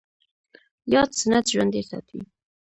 [0.93, 2.19] ياد سنت ژوندی ساتي